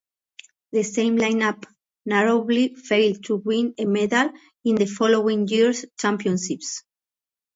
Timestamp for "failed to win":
2.73-3.75